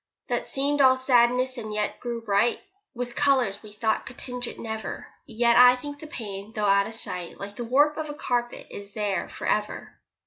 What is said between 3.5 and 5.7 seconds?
we thought could tinge it never. Yet